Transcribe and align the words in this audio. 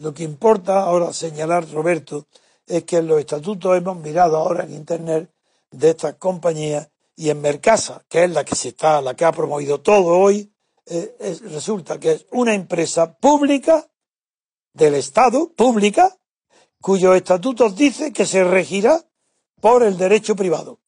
Lo 0.00 0.14
que 0.14 0.22
importa 0.22 0.80
ahora 0.80 1.12
señalar, 1.12 1.70
Roberto, 1.70 2.26
es 2.66 2.84
que 2.84 2.96
en 2.96 3.06
los 3.06 3.20
estatutos 3.20 3.76
hemos 3.76 3.98
mirado 3.98 4.38
ahora 4.38 4.64
en 4.64 4.72
Internet 4.72 5.30
de 5.70 5.90
estas 5.90 6.14
compañías 6.14 6.88
y 7.16 7.28
en 7.28 7.38
Mercasa, 7.42 8.02
que 8.08 8.24
es 8.24 8.30
la 8.30 8.42
que 8.42 8.56
se 8.56 8.68
está, 8.70 9.02
la 9.02 9.14
que 9.14 9.26
ha 9.26 9.32
promovido 9.32 9.82
todo 9.82 10.18
hoy, 10.18 10.50
eh, 10.86 11.14
es- 11.20 11.42
resulta 11.52 12.00
que 12.00 12.12
es 12.12 12.26
una 12.32 12.54
empresa 12.54 13.14
pública 13.14 13.86
del 14.72 14.94
Estado, 14.94 15.52
pública, 15.52 16.16
cuyos 16.80 17.14
estatutos 17.16 17.76
dice 17.76 18.10
que 18.10 18.24
se 18.24 18.42
regirá 18.42 19.04
por 19.60 19.82
el 19.82 19.98
derecho 19.98 20.34
privado. 20.34 20.78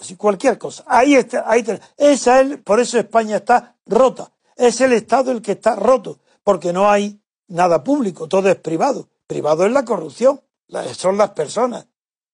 Así, 0.00 0.16
cualquier 0.16 0.58
cosa. 0.58 0.82
Ahí 0.88 1.14
está, 1.14 1.44
ahí 1.48 1.62
ten- 1.62 1.80
esa 1.96 2.40
es, 2.40 2.58
por 2.62 2.80
eso 2.80 2.98
España 2.98 3.36
está 3.36 3.76
rota. 3.86 4.32
Es 4.56 4.80
el 4.80 4.92
Estado 4.94 5.30
el 5.30 5.42
que 5.42 5.52
está 5.52 5.76
roto, 5.76 6.18
porque 6.42 6.72
no 6.72 6.90
hay 6.90 7.20
nada 7.48 7.82
público, 7.82 8.28
todo 8.28 8.48
es 8.48 8.56
privado. 8.56 9.08
Privado 9.26 9.66
es 9.66 9.72
la 9.72 9.84
corrupción, 9.84 10.40
son 10.94 11.18
las 11.18 11.30
personas. 11.30 11.86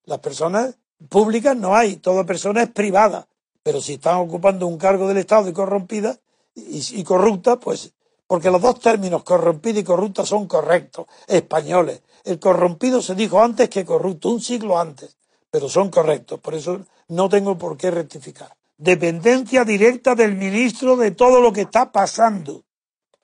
Las 0.05 0.19
personas 0.19 0.77
públicas 1.09 1.57
no 1.57 1.75
hay, 1.75 1.97
toda 1.97 2.25
persona 2.25 2.63
es 2.63 2.71
privada. 2.71 3.27
Pero 3.63 3.81
si 3.81 3.95
están 3.95 4.17
ocupando 4.17 4.67
un 4.67 4.79
cargo 4.79 5.09
del 5.09 5.17
Estado 5.17 5.49
y 5.49 5.53
corrompida 5.53 6.19
y, 6.55 7.01
y 7.01 7.05
corrupta, 7.05 7.59
pues, 7.59 7.93
porque 8.27 8.51
los 8.51 8.61
dos 8.61 8.81
términos, 8.81 9.23
corrompida 9.23 9.81
y 9.81 9.85
corrupta, 9.85 10.25
son 10.25 10.47
correctos, 10.47 11.07
españoles. 11.27 12.03
El 12.25 12.39
corrompido 12.39 13.03
se 13.03 13.15
dijo 13.15 13.43
antes 13.43 13.69
que 13.69 13.85
corrupto, 13.85 14.31
un 14.31 14.41
siglo 14.41 14.79
antes, 14.79 15.17
pero 15.51 15.69
son 15.69 15.91
correctos, 15.91 16.41
por 16.41 16.55
eso 16.55 16.81
no 17.09 17.29
tengo 17.29 17.57
por 17.57 17.77
qué 17.77 17.91
rectificar. 17.91 18.57
Dependencia 18.77 19.65
directa 19.65 20.15
del 20.15 20.35
ministro 20.35 20.97
de 20.97 21.13
todo 21.13 21.41
lo 21.41 21.53
que 21.53 21.63
está 21.63 21.93
pasando 21.93 22.65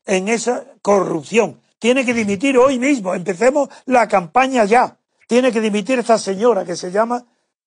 en 0.07 0.29
esa 0.29 0.64
corrupción. 0.83 1.61
Tiene 1.81 2.05
que 2.05 2.14
dimitir 2.14 2.56
hoy 2.59 2.78
mismo. 2.78 3.14
Empecemos 3.14 3.69
la 3.86 4.06
campaña 4.06 4.64
ya. 4.67 4.97
Tiene 5.27 5.50
que 5.50 5.61
dimitir 5.61 5.98
esta 5.98 6.19
señora 6.19 6.64
que 6.64 6.77
se 6.77 6.92
llama. 6.92 7.25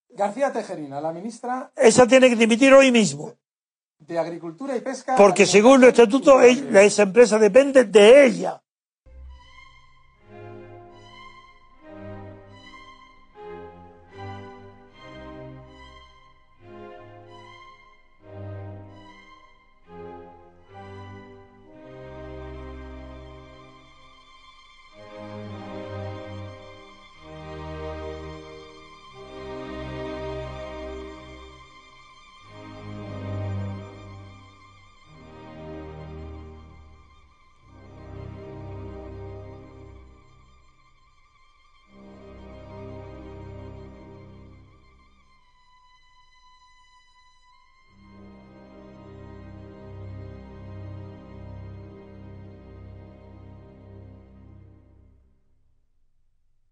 García 0.09 0.53
Tejerina, 0.53 1.01
la 1.01 1.11
ministra 1.11 1.71
Esa 1.75 2.07
tiene 2.07 2.29
que 2.29 2.35
dimitir 2.37 2.71
hoy 2.73 2.91
mismo. 2.91 3.33
de 3.99 4.19
Agricultura 4.19 4.75
y 4.77 4.81
Pesca. 4.81 5.15
Porque 5.15 5.45
según 5.45 5.81
y 6.43 6.49
ella- 6.49 6.81
esa 6.83 7.03
empresa 7.03 7.39
depende 7.39 7.85
de 7.85 8.25
ella. 8.25 8.61